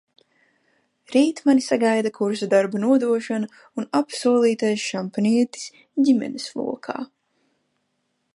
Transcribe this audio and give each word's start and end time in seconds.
Rīt 1.15 1.41
mani 1.49 1.65
sagaida 1.65 2.11
kursa 2.15 2.49
darba 2.53 2.81
nodošana 2.85 3.51
un 3.83 3.87
apsolītais 4.01 4.87
šampanietis 4.87 5.69
ģimenes 6.09 6.51
lokā. 6.63 6.99